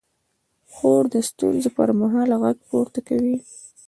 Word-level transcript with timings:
خور 0.73 1.03
د 1.13 1.15
ستونزو 1.29 1.69
پر 1.77 1.89
مهال 1.99 2.29
غږ 2.41 2.57
پورته 2.69 2.99
کوي. 3.07 3.37